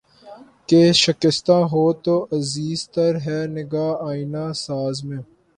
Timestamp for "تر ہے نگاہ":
2.93-3.93